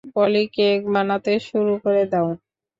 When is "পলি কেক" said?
0.15-0.79